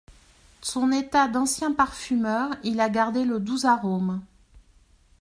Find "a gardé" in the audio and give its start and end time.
2.79-3.23